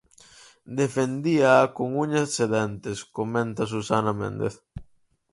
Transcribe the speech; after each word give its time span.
Defendíaa 0.79 1.65
con 1.75 1.87
uñas 2.03 2.31
e 2.45 2.47
dentes 2.55 2.97
comenta 3.17 3.63
Susana 3.73 4.13
Méndez. 4.21 4.55